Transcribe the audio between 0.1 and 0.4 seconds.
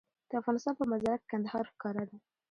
د